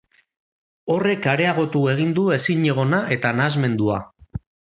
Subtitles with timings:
[0.93, 4.01] Horrek areagotu egin du ezinegona eta nahasmendua.